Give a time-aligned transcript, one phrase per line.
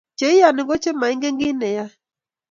[0.19, 1.91] Cheiyoni kochemoingen kit neyoe